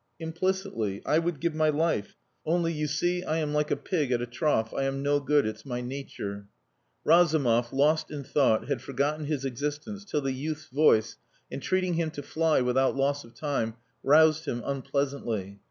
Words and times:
"Implicitly. 0.19 1.03
I 1.05 1.19
would 1.19 1.39
give 1.39 1.53
my 1.53 1.69
life.... 1.69 2.15
Only, 2.43 2.73
you 2.73 2.87
see, 2.87 3.21
I 3.23 3.37
am 3.37 3.53
like 3.53 3.69
a 3.69 3.75
pig 3.75 4.11
at 4.11 4.19
a 4.19 4.25
trough. 4.25 4.73
I 4.73 4.81
am 4.85 5.03
no 5.03 5.19
good. 5.19 5.45
It's 5.45 5.63
my 5.63 5.79
nature." 5.79 6.47
Razumov, 7.03 7.71
lost 7.71 8.09
in 8.09 8.23
thought, 8.23 8.67
had 8.67 8.81
forgotten 8.81 9.25
his 9.27 9.45
existence 9.45 10.03
till 10.03 10.21
the 10.21 10.33
youth's 10.33 10.69
voice, 10.69 11.17
entreating 11.51 11.93
him 11.93 12.09
to 12.17 12.23
fly 12.23 12.61
without 12.61 12.95
loss 12.95 13.23
of 13.23 13.35
time, 13.35 13.75
roused 14.03 14.45
him 14.45 14.63
unpleasantly. 14.65 15.59